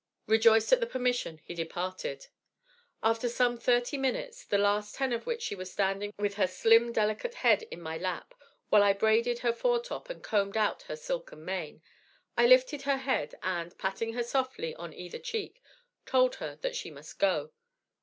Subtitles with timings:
[0.25, 2.25] Rejoiced at the permission, he departed.
[3.03, 6.91] After some thirty minutes, the last ten of which she was standing with her slim,
[6.91, 8.33] delicate head in my lap,
[8.69, 11.83] while I braided her foretop and combed out her silken mane,
[12.35, 15.61] I lifted her head, and, patting her softly on either cheek,
[16.07, 17.51] told her that she must 'go.'